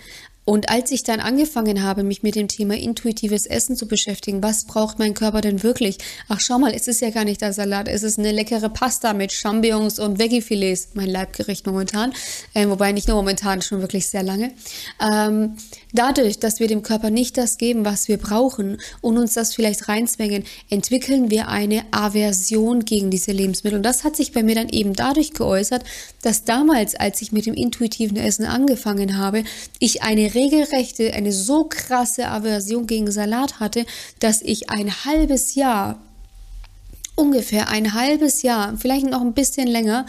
Und 0.46 0.70
als 0.70 0.92
ich 0.92 1.04
dann 1.04 1.20
angefangen 1.20 1.84
habe, 1.84 2.04
mich 2.04 2.24
mit 2.24 2.36
dem 2.36 2.48
Thema 2.48 2.76
intuitives 2.76 3.46
Essen 3.46 3.76
zu 3.76 3.88
beschäftigen, 3.88 4.44
was 4.44 4.66
braucht 4.66 5.00
mein 5.00 5.14
Körper 5.14 5.42
denn 5.42 5.64
wirklich? 5.64 5.98
Ach, 6.28 6.40
schau 6.40 6.60
mal, 6.60 6.74
es 6.74 6.88
ist 6.88 7.02
ja 7.02 7.10
gar 7.10 7.24
nicht 7.24 7.42
der 7.42 7.54
Salat, 7.54 7.88
es 7.88 8.04
ist 8.04 8.20
eine 8.20 8.32
leckere 8.32 8.70
Pasta 8.70 9.14
mit 9.14 9.32
Champignons 9.32 10.00
und 10.00 10.20
Veggie-Filets, 10.20 10.90
mein 10.94 11.10
Leibgericht 11.10 11.66
momentan, 11.66 12.14
äh, 12.54 12.68
wobei 12.68 12.92
nicht 12.92 13.08
nur 13.08 13.18
momentan, 13.18 13.62
schon 13.62 13.82
wirklich 13.82 14.08
sehr 14.08 14.24
lange. 14.24 14.52
Ähm, 15.02 15.56
Dadurch, 15.96 16.40
dass 16.40 16.60
wir 16.60 16.68
dem 16.68 16.82
Körper 16.82 17.12
nicht 17.12 17.38
das 17.38 17.60
geben, 17.60 17.86
was 17.86 18.08
wir 18.08 18.18
brauchen 18.18 18.78
und 19.02 19.20
uns 19.20 19.36
das 19.36 19.54
vielleicht 19.54 19.88
reinzwängen, 19.88 20.44
entwickeln 20.72 21.30
wir 21.30 21.50
eine 21.50 21.84
Aversion 21.92 22.84
gegen 22.84 23.12
diese 23.12 23.32
Lebensmittel. 23.32 23.78
Und 23.78 23.84
das 23.84 24.04
hat 24.04 24.16
sich 24.16 24.32
bei 24.32 24.42
mir 24.42 24.56
dann 24.56 24.70
eben 24.70 24.94
dadurch 24.94 25.34
geäußert, 25.34 25.84
dass 26.24 26.46
damals, 26.46 26.96
als 26.96 27.22
ich 27.22 27.32
mit 27.32 27.46
dem 27.46 27.54
intuitiven 27.54 28.18
Essen 28.18 28.46
angefangen 28.46 29.20
habe, 29.20 29.44
ich 29.78 30.02
eine 30.02 30.33
regelrechte, 30.34 31.14
eine 31.14 31.32
so 31.32 31.66
krasse 31.66 32.28
Aversion 32.28 32.88
gegen 32.88 33.12
Salat 33.12 33.60
hatte, 33.60 33.86
dass 34.20 34.42
ich 34.42 34.70
ein 34.70 35.06
halbes 35.06 35.56
Jahr 35.56 36.00
ungefähr 37.16 37.70
ein 37.70 37.94
halbes 37.94 38.42
Jahr, 38.42 38.78
vielleicht 38.78 39.06
noch 39.06 39.22
ein 39.22 39.34
bisschen 39.34 39.68
länger, 39.68 40.06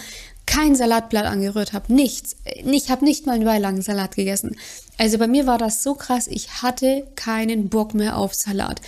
kein 0.46 0.74
Salatblatt 0.74 1.26
angerührt 1.26 1.72
habe, 1.72 1.92
nichts. 1.92 2.36
Ich 2.44 2.90
habe 2.90 3.04
nicht 3.04 3.26
mal 3.26 3.32
einen 3.32 3.44
beilagen 3.44 3.82
Salat 3.82 4.16
gegessen. 4.16 4.56
Also 4.98 5.18
bei 5.18 5.26
mir 5.26 5.46
war 5.46 5.58
das 5.58 5.82
so 5.82 5.94
krass, 5.94 6.26
ich 6.26 6.62
hatte 6.62 7.06
keinen 7.16 7.68
Bock 7.68 7.94
mehr 7.94 8.16
auf 8.16 8.34
Salat. 8.34 8.80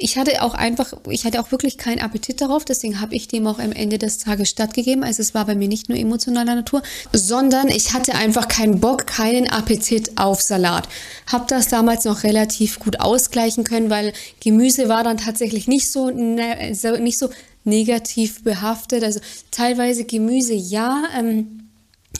Ich 0.00 0.16
hatte 0.16 0.42
auch 0.42 0.54
einfach, 0.54 0.92
ich 1.10 1.24
hatte 1.24 1.40
auch 1.40 1.50
wirklich 1.50 1.76
keinen 1.76 1.98
Appetit 1.98 2.40
darauf, 2.40 2.64
deswegen 2.64 3.00
habe 3.00 3.16
ich 3.16 3.26
dem 3.26 3.46
auch 3.48 3.58
am 3.58 3.72
Ende 3.72 3.98
des 3.98 4.18
Tages 4.18 4.48
stattgegeben. 4.48 5.02
Also 5.02 5.22
es 5.22 5.34
war 5.34 5.44
bei 5.44 5.56
mir 5.56 5.66
nicht 5.66 5.88
nur 5.88 5.98
emotionaler 5.98 6.54
Natur, 6.54 6.82
sondern 7.12 7.66
ich 7.68 7.94
hatte 7.94 8.14
einfach 8.14 8.46
keinen 8.46 8.78
Bock, 8.78 9.08
keinen 9.08 9.50
Appetit 9.50 10.16
auf 10.16 10.40
Salat. 10.40 10.88
Hab 11.30 11.48
das 11.48 11.66
damals 11.66 12.04
noch 12.04 12.22
relativ 12.22 12.78
gut 12.78 13.00
ausgleichen 13.00 13.64
können, 13.64 13.90
weil 13.90 14.12
Gemüse 14.38 14.88
war 14.88 15.02
dann 15.02 15.16
tatsächlich 15.16 15.66
nicht 15.66 15.90
so, 15.90 16.10
ne, 16.10 16.72
nicht 17.00 17.18
so 17.18 17.30
negativ 17.64 18.44
behaftet. 18.44 19.02
Also 19.02 19.18
teilweise 19.50 20.04
Gemüse 20.04 20.54
ja. 20.54 21.04
Ähm, 21.18 21.57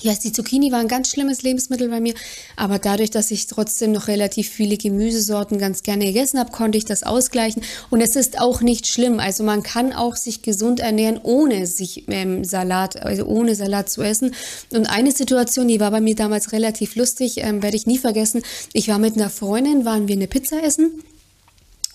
ja, 0.01 0.15
die 0.15 0.33
Zucchini 0.33 0.71
war 0.71 0.79
ein 0.79 0.89
ganz 0.89 1.11
schlimmes 1.11 1.43
Lebensmittel 1.43 1.89
bei 1.89 2.01
mir, 2.01 2.15
aber 2.57 2.79
dadurch, 2.79 3.11
dass 3.11 3.31
ich 3.31 3.47
trotzdem 3.47 3.93
noch 3.93 4.07
relativ 4.07 4.49
viele 4.49 4.77
Gemüsesorten 4.77 5.59
ganz 5.59 5.83
gerne 5.83 6.05
gegessen 6.05 6.39
habe, 6.39 6.53
konnte 6.53 6.79
ich 6.79 6.85
das 6.85 7.03
ausgleichen. 7.03 7.63
Und 7.91 8.01
es 8.01 8.15
ist 8.15 8.41
auch 8.41 8.61
nicht 8.61 8.87
schlimm. 8.87 9.19
Also 9.19 9.43
man 9.43 9.63
kann 9.63 9.93
auch 9.93 10.15
sich 10.15 10.43
gesund 10.43 10.81
ernähren, 10.81 11.19
ohne 11.23 11.67
sich 11.67 12.05
ähm, 12.09 12.45
Salat, 12.45 13.03
also 13.03 13.25
ohne 13.25 13.55
Salat 13.57 13.91
zu 13.91 14.03
essen. 14.03 14.35
Und 14.71 14.87
eine 14.87 15.11
Situation, 15.11 15.67
die 15.67 15.81
war 15.81 15.91
bei 15.91 16.01
mir 16.01 16.15
damals 16.15 16.53
relativ 16.53 16.95
lustig, 16.95 17.39
ähm, 17.39 17.63
werde 17.63 17.77
ich 17.77 17.87
nie 17.87 17.99
vergessen. 17.99 18.43
Ich 18.73 18.89
war 18.89 18.99
mit 18.99 19.17
einer 19.17 19.31
Freundin, 19.31 19.85
waren 19.85 20.07
wir 20.07 20.15
eine 20.15 20.29
Pizza 20.29 20.63
essen. 20.63 21.03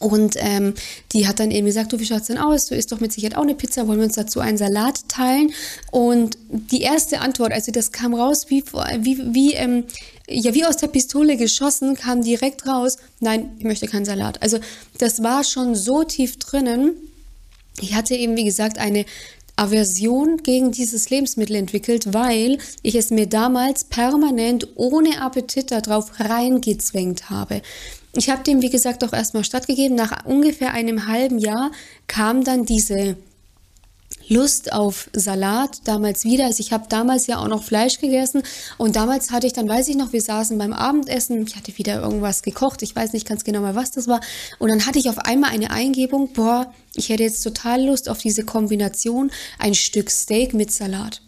Und 0.04 0.36
ähm, 0.38 0.74
die 1.14 1.28
hat 1.28 1.40
dann 1.40 1.52
eben 1.52 1.66
gesagt, 1.66 1.94
du, 1.94 2.00
wie 2.00 2.06
schaut's 2.06 2.28
denn 2.28 2.38
aus? 2.38 2.66
Du 2.66 2.76
isst 2.76 2.92
doch 2.92 3.00
mit 3.00 3.14
Sicherheit 3.14 3.38
auch 3.38 3.44
eine 3.44 3.56
Pizza, 3.56 3.88
wollen 3.88 4.00
wir 4.00 4.06
uns 4.06 4.16
dazu 4.16 4.42
einen 4.42 4.58
Salat 4.58 5.08
teilen? 5.08 5.54
Und 5.92 6.38
die 6.50 6.82
erste 6.82 7.22
Antwort, 7.22 7.54
also 7.54 7.72
das 7.72 7.92
kam 7.92 8.14
raus 8.14 8.48
wie, 8.50 8.64
wie, 9.00 9.34
wie, 9.34 9.54
ähm, 9.54 9.86
ja, 10.28 10.54
wie 10.54 10.66
aus 10.66 10.78
der 10.78 10.88
Pistole 10.88 11.38
geschossen, 11.38 11.96
kam 11.96 12.22
direkt 12.22 12.68
raus, 12.68 12.98
nein, 13.20 13.52
ich 13.58 13.64
möchte 13.64 13.88
keinen 13.88 14.06
Salat. 14.06 14.42
Also 14.42 14.60
das 14.98 15.24
war 15.24 15.44
schon 15.44 15.76
so 15.76 16.04
tief 16.04 16.38
drinnen. 16.38 16.92
Ich 17.80 17.96
hatte 17.96 18.16
eben, 18.16 18.36
wie 18.36 18.46
gesagt, 18.46 18.78
eine 18.78 19.06
Aversion 19.56 20.38
gegen 20.38 20.72
dieses 20.72 21.10
Lebensmittel 21.10 21.56
entwickelt, 21.56 22.14
weil 22.14 22.58
ich 22.82 22.96
es 22.96 23.12
mir 23.12 23.28
damals 23.28 23.84
permanent 23.84 24.68
ohne 24.76 25.22
Appetit 25.22 25.72
darauf 25.72 26.20
reingezwängt 26.20 27.30
habe. 27.30 27.62
Ich 28.16 28.30
habe 28.30 28.44
dem, 28.44 28.62
wie 28.62 28.70
gesagt, 28.70 29.04
auch 29.04 29.14
erstmal 29.14 29.44
stattgegeben. 29.44 29.96
Nach 29.96 30.26
ungefähr 30.26 30.74
einem 30.74 31.08
halben 31.08 31.40
Jahr 31.40 31.72
kam 32.08 32.44
dann 32.44 32.66
diese 32.66 33.18
Lust 34.28 34.72
auf 34.72 35.10
Salat 35.14 35.82
damals 35.84 36.24
wieder. 36.24 36.46
Also 36.46 36.62
ich 36.62 36.72
habe 36.72 36.86
damals 36.90 37.28
ja 37.28 37.38
auch 37.40 37.48
noch 37.48 37.64
Fleisch 37.64 38.00
gegessen 38.00 38.44
und 38.78 38.96
damals 38.96 39.32
hatte 39.32 39.48
ich 39.48 39.54
dann, 39.54 39.68
weiß 39.68 39.88
ich 39.90 39.96
noch, 39.96 40.14
wir 40.14 40.22
saßen 40.22 40.58
beim 40.58 40.74
Abendessen, 40.74 41.46
ich 41.46 41.56
hatte 41.56 41.78
wieder 41.78 42.02
irgendwas 42.02 42.42
gekocht, 42.42 42.82
ich 42.82 42.96
weiß 42.96 43.14
nicht 43.14 43.28
ganz 43.28 43.44
genau 43.44 43.62
mal, 43.62 43.76
was 43.76 43.92
das 43.92 44.08
war. 44.08 44.22
Und 44.60 44.70
dann 44.70 44.86
hatte 44.86 45.00
ich 45.00 45.10
auf 45.10 45.20
einmal 45.20 45.52
eine 45.52 45.72
Eingebung, 45.72 46.34
boah, 46.34 46.72
ich 46.96 47.10
hätte 47.10 47.24
jetzt 47.24 47.42
total 47.42 47.84
Lust 47.84 48.10
auf 48.10 48.20
diese 48.20 48.44
Kombination, 48.44 49.32
ein 49.60 49.74
Stück 49.74 50.10
Steak 50.10 50.54
mit 50.54 50.72
Salat. 50.72 51.22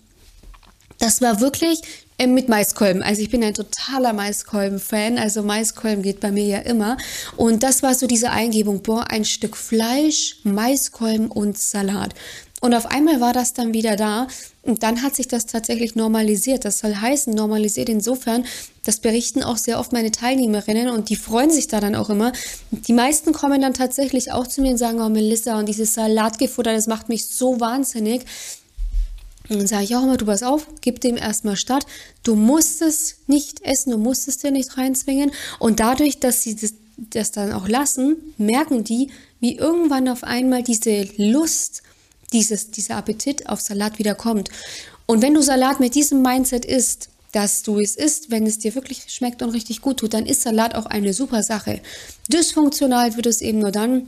Das 0.99 1.21
war 1.21 1.41
wirklich 1.41 1.81
äh, 2.17 2.27
mit 2.27 2.47
Maiskolben. 2.47 3.03
Also 3.03 3.21
ich 3.21 3.29
bin 3.29 3.43
ein 3.43 3.53
totaler 3.53 4.13
Maiskolben-Fan. 4.13 5.17
Also 5.17 5.43
Maiskolben 5.43 6.01
geht 6.01 6.19
bei 6.19 6.31
mir 6.31 6.45
ja 6.45 6.59
immer. 6.59 6.97
Und 7.35 7.63
das 7.63 7.83
war 7.83 7.93
so 7.93 8.07
diese 8.07 8.31
Eingebung, 8.31 8.81
boah, 8.81 9.09
ein 9.09 9.25
Stück 9.25 9.57
Fleisch, 9.57 10.37
Maiskolben 10.43 11.27
und 11.27 11.57
Salat. 11.57 12.13
Und 12.65 12.73
auf 12.73 12.87
einmal 12.87 13.21
war 13.21 13.31
das 13.31 13.53
dann 13.53 13.75
wieder 13.75 13.95
da 13.95 14.27
und 14.63 14.81
dann 14.81 15.03
hat 15.03 15.15
sich 15.15 15.27
das 15.27 15.45
tatsächlich 15.45 15.93
normalisiert. 15.93 16.65
Das 16.65 16.79
soll 16.79 16.95
heißen, 16.95 17.31
normalisiert 17.31 17.89
insofern, 17.89 18.43
das 18.83 18.97
berichten 18.97 19.43
auch 19.43 19.57
sehr 19.57 19.79
oft 19.79 19.93
meine 19.93 20.09
Teilnehmerinnen 20.09 20.89
und 20.89 21.09
die 21.09 21.15
freuen 21.15 21.51
sich 21.51 21.67
da 21.67 21.79
dann 21.79 21.93
auch 21.93 22.09
immer. 22.09 22.31
Die 22.71 22.93
meisten 22.93 23.33
kommen 23.33 23.61
dann 23.61 23.75
tatsächlich 23.75 24.31
auch 24.31 24.47
zu 24.47 24.63
mir 24.63 24.71
und 24.71 24.79
sagen, 24.79 24.99
oh 24.99 25.09
Melissa, 25.09 25.59
und 25.59 25.69
dieses 25.69 25.93
Salatgefutter, 25.93 26.73
das 26.73 26.87
macht 26.87 27.07
mich 27.07 27.27
so 27.27 27.59
wahnsinnig. 27.59 28.25
Und 29.47 29.59
dann 29.59 29.67
sage 29.67 29.83
ich 29.83 29.95
auch 29.95 30.01
immer, 30.01 30.17
du 30.17 30.25
pass 30.25 30.41
auf, 30.41 30.65
gib 30.81 31.01
dem 31.01 31.17
erstmal 31.17 31.57
statt. 31.57 31.85
Du 32.23 32.33
musst 32.33 32.81
es 32.81 33.17
nicht 33.27 33.61
essen, 33.61 33.91
du 33.91 33.99
musst 33.99 34.27
es 34.27 34.39
dir 34.39 34.49
nicht 34.49 34.75
reinzwingen. 34.75 35.29
Und 35.59 35.79
dadurch, 35.79 36.19
dass 36.19 36.41
sie 36.41 36.55
das, 36.55 36.73
das 36.97 37.31
dann 37.31 37.53
auch 37.53 37.67
lassen, 37.67 38.15
merken 38.39 38.83
die, 38.83 39.11
wie 39.39 39.55
irgendwann 39.55 40.09
auf 40.09 40.23
einmal 40.23 40.63
diese 40.63 41.07
Lust 41.17 41.83
dieses, 42.35 42.69
dieser 42.69 42.97
Appetit 42.97 43.47
auf 43.47 43.61
Salat 43.61 43.97
wieder 43.97 44.13
kommt. 44.13 44.49
Und 45.05 45.21
wenn 45.21 45.33
du 45.33 45.41
Salat 45.41 45.79
mit 45.79 45.95
diesem 45.95 46.21
Mindset 46.21 46.65
isst, 46.65 47.09
dass 47.31 47.63
du 47.63 47.79
es 47.79 47.95
isst, 47.95 48.29
wenn 48.29 48.45
es 48.45 48.59
dir 48.59 48.75
wirklich 48.75 49.05
schmeckt 49.07 49.41
und 49.41 49.49
richtig 49.51 49.81
gut 49.81 49.97
tut, 49.97 50.13
dann 50.13 50.25
ist 50.25 50.41
Salat 50.41 50.75
auch 50.75 50.85
eine 50.85 51.13
super 51.13 51.43
Sache. 51.43 51.81
Dysfunktional 52.31 53.15
wird 53.15 53.25
es 53.25 53.41
eben 53.41 53.59
nur 53.59 53.71
dann, 53.71 54.07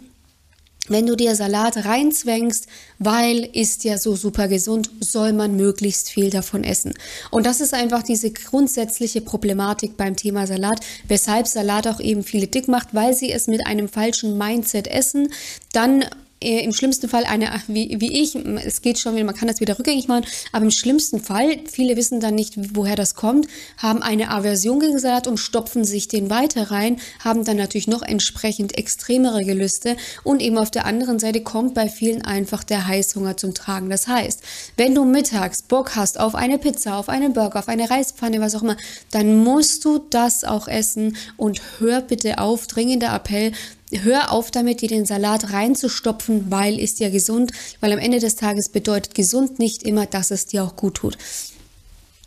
wenn 0.89 1.05
du 1.05 1.15
dir 1.15 1.35
Salat 1.35 1.85
reinzwängst, 1.85 2.67
weil 2.99 3.49
ist 3.53 3.83
ja 3.83 3.97
so 3.97 4.15
super 4.15 4.47
gesund, 4.47 4.89
soll 4.99 5.33
man 5.33 5.55
möglichst 5.55 6.09
viel 6.09 6.29
davon 6.29 6.63
essen. 6.63 6.93
Und 7.31 7.45
das 7.45 7.61
ist 7.61 7.73
einfach 7.73 8.03
diese 8.03 8.31
grundsätzliche 8.31 9.21
Problematik 9.21 9.97
beim 9.97 10.15
Thema 10.15 10.47
Salat, 10.47 10.79
weshalb 11.07 11.47
Salat 11.47 11.87
auch 11.87 11.99
eben 11.99 12.23
viele 12.23 12.47
dick 12.47 12.67
macht, 12.67 12.93
weil 12.93 13.13
sie 13.13 13.31
es 13.31 13.47
mit 13.47 13.65
einem 13.67 13.89
falschen 13.89 14.37
Mindset 14.37 14.87
essen, 14.87 15.29
dann 15.73 16.05
im 16.39 16.71
schlimmsten 16.71 17.09
Fall 17.09 17.25
eine, 17.25 17.49
wie, 17.67 17.99
wie 17.99 18.21
ich, 18.21 18.35
es 18.35 18.81
geht 18.81 18.99
schon 18.99 19.15
wieder, 19.15 19.25
man 19.25 19.35
kann 19.35 19.47
das 19.47 19.59
wieder 19.59 19.77
rückgängig 19.79 20.07
machen, 20.07 20.25
aber 20.51 20.65
im 20.65 20.71
schlimmsten 20.71 21.19
Fall, 21.19 21.59
viele 21.71 21.95
wissen 21.95 22.19
dann 22.19 22.35
nicht, 22.35 22.53
woher 22.75 22.95
das 22.95 23.15
kommt, 23.15 23.47
haben 23.77 24.03
eine 24.03 24.29
Aversion 24.29 24.79
gegen 24.79 24.99
Salat 24.99 25.27
und 25.27 25.37
stopfen 25.37 25.83
sich 25.83 26.07
den 26.07 26.29
weiter 26.29 26.69
rein, 26.69 26.99
haben 27.23 27.43
dann 27.43 27.57
natürlich 27.57 27.87
noch 27.87 28.03
entsprechend 28.03 28.77
extremere 28.77 29.43
Gelüste 29.43 29.97
und 30.23 30.41
eben 30.41 30.59
auf 30.59 30.69
der 30.69 30.85
anderen 30.85 31.17
Seite 31.17 31.41
kommt 31.41 31.73
bei 31.73 31.89
vielen 31.89 32.21
einfach 32.23 32.63
der 32.63 32.87
Heißhunger 32.87 33.35
zum 33.37 33.55
Tragen. 33.55 33.89
Das 33.89 34.07
heißt, 34.07 34.41
wenn 34.75 34.93
du 34.93 35.05
mittags 35.05 35.63
Bock 35.63 35.95
hast 35.95 36.19
auf 36.19 36.35
eine 36.35 36.59
Pizza, 36.59 36.97
auf 36.97 37.09
einen 37.09 37.33
Burger, 37.33 37.59
auf 37.59 37.67
eine 37.67 37.89
Reispfanne, 37.89 38.41
was 38.41 38.53
auch 38.53 38.61
immer, 38.61 38.77
dann 39.09 39.43
musst 39.43 39.83
du 39.85 39.99
das 40.09 40.43
auch 40.43 40.67
essen 40.67 41.17
und 41.35 41.61
hör 41.79 42.01
bitte 42.01 42.37
auf, 42.37 42.67
dringender 42.67 43.13
Appell, 43.13 43.53
hör 43.91 44.31
auf 44.31 44.51
damit, 44.51 44.81
dir 44.81 44.89
den 44.89 45.05
Salat 45.05 45.53
reinzustopfen, 45.53 46.51
weil 46.51 46.79
ist 46.79 46.99
ja 46.99 47.09
gesund, 47.09 47.51
weil 47.79 47.93
am 47.93 47.99
Ende 47.99 48.19
des 48.19 48.35
Tages 48.35 48.69
bedeutet 48.69 49.15
gesund 49.15 49.59
nicht 49.59 49.83
immer, 49.83 50.05
dass 50.05 50.31
es 50.31 50.45
dir 50.45 50.63
auch 50.63 50.75
gut 50.75 50.95
tut. 50.95 51.17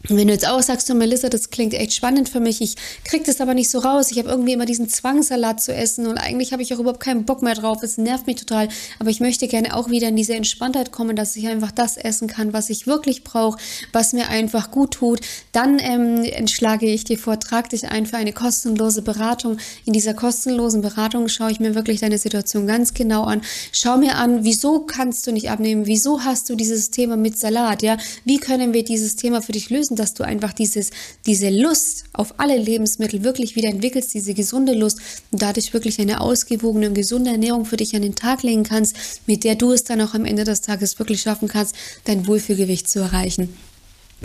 Und 0.09 0.17
wenn 0.17 0.29
du 0.29 0.33
jetzt 0.33 0.49
auch 0.49 0.63
sagst, 0.63 0.87
so 0.87 0.95
Melissa, 0.95 1.29
das 1.29 1.51
klingt 1.51 1.75
echt 1.75 1.93
spannend 1.93 2.31
für 2.31 2.41
mich, 2.41 2.63
ich 2.63 2.77
krieg 3.05 3.25
das 3.25 3.41
aber 3.43 3.53
nicht 3.53 3.69
so 3.69 3.81
raus, 3.81 4.11
ich 4.11 4.19
habe 4.19 4.31
irgendwie 4.31 4.55
immer 4.55 4.65
diesen 4.65 4.89
Zwangsalat 4.89 5.61
zu 5.61 5.75
essen 5.75 6.07
und 6.07 6.17
eigentlich 6.17 6.53
habe 6.53 6.63
ich 6.63 6.73
auch 6.73 6.79
überhaupt 6.79 7.01
keinen 7.01 7.27
Bock 7.27 7.43
mehr 7.43 7.55
drauf, 7.55 7.83
es 7.83 7.99
nervt 7.99 8.27
mich 8.27 8.37
total, 8.37 8.69
aber 8.99 9.11
ich 9.11 9.21
möchte 9.21 9.47
gerne 9.47 9.77
auch 9.77 9.91
wieder 9.91 10.09
in 10.09 10.17
diese 10.17 10.35
Entspanntheit 10.35 10.91
kommen, 10.91 11.17
dass 11.17 11.37
ich 11.37 11.47
einfach 11.49 11.71
das 11.71 11.99
essen 11.99 12.29
kann, 12.29 12.55
was 12.55 12.71
ich 12.71 12.87
wirklich 12.87 13.25
brauche, 13.25 13.61
was 13.93 14.15
mir 14.15 14.29
einfach 14.31 14.71
gut 14.71 14.93
tut, 14.93 15.21
dann 15.53 15.79
ähm, 15.79 16.25
entschlage 16.25 16.87
ich 16.87 17.05
dir 17.05 17.19
vor, 17.19 17.39
trag 17.39 17.69
dich 17.69 17.87
ein 17.87 18.07
für 18.07 18.17
eine 18.17 18.33
kostenlose 18.33 19.03
Beratung. 19.03 19.59
In 19.85 19.93
dieser 19.93 20.15
kostenlosen 20.15 20.81
Beratung 20.81 21.29
schaue 21.29 21.51
ich 21.51 21.61
mir 21.61 21.75
wirklich 21.75 22.01
deine 22.01 22.17
Situation 22.17 22.67
ganz 22.67 22.95
genau 22.95 23.25
an, 23.25 23.43
schau 23.71 23.99
mir 23.99 24.17
an, 24.17 24.45
wieso 24.45 24.81
kannst 24.81 25.27
du 25.27 25.33
nicht 25.33 25.51
abnehmen, 25.51 25.85
wieso 25.85 26.25
hast 26.25 26.49
du 26.49 26.57
dieses 26.57 26.91
Thema 26.91 27.19
mit 27.19 27.39
Salat, 27.39 27.83
ja, 27.83 27.99
wie 28.25 28.39
können 28.39 28.73
wir 28.73 28.83
dieses 28.83 29.17
Thema 29.17 29.43
für 29.43 29.53
dich 29.53 29.69
lösen, 29.69 29.90
lösen, 29.91 29.97
dass 29.97 30.15
du 30.15 30.25
einfach 30.25 30.53
dieses, 30.53 30.91
diese 31.27 31.51
Lust 31.51 32.05
auf 32.13 32.35
alle 32.39 32.57
Lebensmittel 32.57 33.23
wirklich 33.23 33.57
wieder 33.57 33.69
entwickelst, 33.69 34.15
diese 34.15 34.35
gesunde 34.35 34.73
Lust 34.73 35.01
und 35.31 35.43
dadurch 35.43 35.73
wirklich 35.73 36.01
eine 36.01 36.21
ausgewogene 36.21 36.89
und 36.89 36.95
gesunde 36.95 37.31
Ernährung 37.31 37.65
für 37.65 37.77
dich 37.77 37.95
an 37.95 38.03
den 38.03 38.15
Tag 38.15 38.43
legen 38.43 38.65
kannst, 38.65 38.97
mit 39.27 39.45
der 39.45 39.55
du 39.55 39.73
es 39.73 39.85
dann 39.85 40.01
auch 40.01 40.15
am 40.15 40.25
Ende 40.25 40.45
des 40.45 40.61
Tages 40.61 40.99
wirklich 40.99 41.23
schaffen 41.23 41.49
kannst, 41.49 41.75
dein 42.05 42.27
Wohlfühlgewicht 42.27 42.89
zu 42.89 43.01
erreichen. 43.01 43.49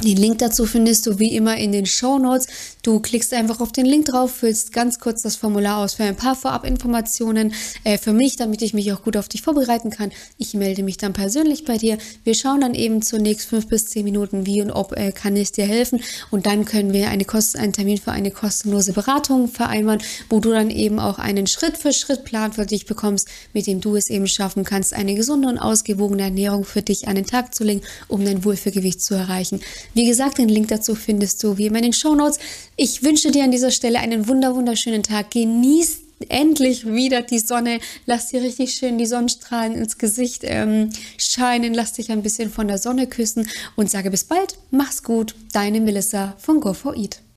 Den 0.03 0.17
Link 0.17 0.39
dazu 0.39 0.65
findest 0.65 1.07
du 1.07 1.19
wie 1.19 1.35
immer 1.35 1.57
in 1.57 1.71
den 1.71 1.85
Show 1.85 2.19
Notes. 2.19 2.47
Du 2.83 2.99
klickst 2.99 3.33
einfach 3.33 3.61
auf 3.61 3.71
den 3.71 3.85
Link 3.85 4.05
drauf, 4.05 4.35
füllst 4.35 4.73
ganz 4.73 4.99
kurz 4.99 5.21
das 5.21 5.37
Formular 5.37 5.77
aus 5.77 5.93
für 5.93 6.03
ein 6.03 6.17
paar 6.17 6.35
Vorabinformationen 6.35 7.53
äh, 7.85 7.97
für 7.97 8.11
mich, 8.11 8.35
damit 8.35 8.61
ich 8.61 8.73
mich 8.73 8.91
auch 8.91 9.03
gut 9.03 9.15
auf 9.15 9.29
dich 9.29 9.41
vorbereiten 9.41 9.91
kann. 9.91 10.11
Ich 10.37 10.53
melde 10.53 10.83
mich 10.83 10.97
dann 10.97 11.13
persönlich 11.13 11.63
bei 11.63 11.77
dir. 11.77 11.97
Wir 12.25 12.35
schauen 12.35 12.59
dann 12.59 12.75
eben 12.75 13.01
zunächst 13.01 13.47
fünf 13.47 13.67
bis 13.67 13.87
zehn 13.87 14.03
Minuten, 14.03 14.45
wie 14.45 14.61
und 14.61 14.69
ob 14.69 14.91
äh, 14.97 15.13
kann 15.13 15.35
ich 15.37 15.53
dir 15.53 15.65
helfen. 15.65 16.01
Und 16.29 16.45
dann 16.45 16.65
können 16.65 16.91
wir 16.91 17.09
eine 17.09 17.23
Kosten, 17.23 17.59
einen 17.59 17.73
Termin 17.73 17.97
für 17.97 18.11
eine 18.11 18.31
kostenlose 18.31 18.91
Beratung 18.91 19.47
vereinbaren, 19.47 20.03
wo 20.29 20.41
du 20.41 20.51
dann 20.51 20.71
eben 20.71 20.99
auch 20.99 21.19
einen 21.19 21.47
Schritt-für-Schritt-Plan 21.47 22.51
für 22.51 22.65
dich 22.65 22.85
bekommst, 22.85 23.29
mit 23.53 23.65
dem 23.65 23.79
du 23.79 23.95
es 23.95 24.09
eben 24.09 24.27
schaffen 24.27 24.65
kannst, 24.65 24.93
eine 24.93 25.15
gesunde 25.15 25.47
und 25.47 25.57
ausgewogene 25.57 26.23
Ernährung 26.23 26.65
für 26.65 26.81
dich 26.81 27.07
an 27.07 27.15
den 27.15 27.25
Tag 27.25 27.55
zu 27.55 27.63
legen, 27.63 27.81
um 28.09 28.25
dein 28.25 28.43
Wohlfühlgewicht 28.43 29.01
zu 29.01 29.15
erreichen. 29.15 29.61
Wie 29.93 30.05
gesagt, 30.05 30.37
den 30.37 30.49
Link 30.49 30.67
dazu 30.69 30.95
findest 30.95 31.43
du 31.43 31.57
wie 31.57 31.67
immer 31.67 31.77
in 31.77 31.83
den 31.83 31.93
Show 31.93 32.15
Notes. 32.15 32.39
Ich 32.75 33.03
wünsche 33.03 33.31
dir 33.31 33.43
an 33.43 33.51
dieser 33.51 33.71
Stelle 33.71 33.99
einen 33.99 34.27
wunder 34.27 34.55
wunderschönen 34.55 35.03
Tag. 35.03 35.31
Genieß 35.31 35.99
endlich 36.29 36.85
wieder 36.85 37.21
die 37.21 37.39
Sonne. 37.39 37.79
Lass 38.05 38.29
dir 38.29 38.41
richtig 38.41 38.73
schön 38.73 38.97
die 38.97 39.05
Sonnenstrahlen 39.05 39.75
ins 39.75 39.97
Gesicht 39.97 40.41
ähm, 40.43 40.89
scheinen. 41.17 41.73
Lass 41.73 41.93
dich 41.93 42.11
ein 42.11 42.23
bisschen 42.23 42.49
von 42.49 42.67
der 42.67 42.77
Sonne 42.77 43.07
küssen 43.07 43.47
und 43.75 43.89
sage 43.89 44.11
bis 44.11 44.23
bald. 44.23 44.57
Mach's 44.71 45.03
gut. 45.03 45.35
Deine 45.53 45.81
Melissa 45.81 46.35
von 46.39 46.61
Go4Eat. 46.61 47.25